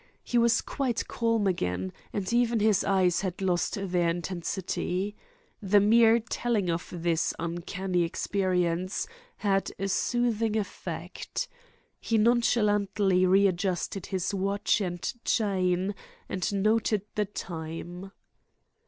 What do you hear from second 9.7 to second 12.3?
a soothing effect. He